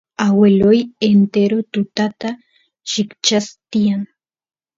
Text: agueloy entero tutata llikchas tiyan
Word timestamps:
agueloy 0.27 0.79
entero 1.13 1.57
tutata 1.73 2.29
llikchas 2.89 3.45
tiyan 3.69 4.01